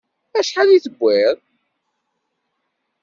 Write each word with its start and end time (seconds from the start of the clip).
Acḥal 0.39 0.69
i 0.71 0.79
tewwiḍ? 0.85 1.37